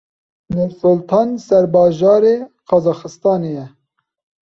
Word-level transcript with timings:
Nursultan 0.53 1.29
serbajarê 1.45 2.35
Qazaxistanê 2.69 3.51
ye. 3.57 3.65